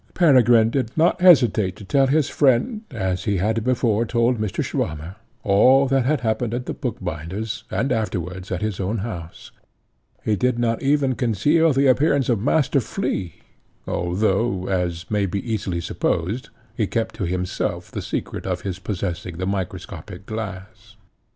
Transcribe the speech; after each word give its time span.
Peregrine 0.15 0.71
did 0.71 0.89
not 0.97 1.21
hesitate 1.21 1.75
to 1.75 1.83
tell 1.83 2.07
his 2.07 2.27
friend, 2.27 2.81
as 2.89 3.25
he 3.25 3.37
had 3.37 3.63
before 3.63 4.03
told 4.03 4.39
Mr. 4.39 4.65
Swammer, 4.65 5.17
all 5.43 5.85
that 5.85 6.05
had 6.05 6.21
happened 6.21 6.55
at 6.55 6.65
the 6.65 6.73
bookbinder's, 6.73 7.65
and 7.69 7.91
afterwards 7.91 8.51
at 8.51 8.63
his 8.63 8.79
own 8.79 8.97
house. 9.05 9.51
He 10.25 10.35
did 10.35 10.57
not 10.57 10.81
even 10.81 11.13
conceal 11.13 11.71
the 11.71 11.85
appearance 11.85 12.29
of 12.29 12.39
Master 12.41 12.79
Flea, 12.79 13.35
although, 13.85 14.67
as 14.67 15.05
may 15.11 15.27
be 15.27 15.47
easily 15.53 15.79
supposed, 15.81 16.49
he 16.75 16.87
kept 16.87 17.13
to 17.17 17.25
himself 17.25 17.91
the 17.91 18.01
secret 18.01 18.47
of 18.47 18.61
his 18.61 18.79
possessing 18.79 19.37
the 19.37 19.45
microscopic 19.45 20.25
glass. 20.25 20.95